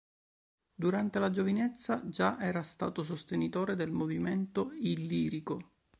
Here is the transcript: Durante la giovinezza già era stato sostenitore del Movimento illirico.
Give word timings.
Durante 0.73 1.19
la 1.19 1.29
giovinezza 1.29 2.09
già 2.09 2.39
era 2.39 2.63
stato 2.63 3.03
sostenitore 3.03 3.75
del 3.75 3.91
Movimento 3.91 4.71
illirico. 4.79 5.73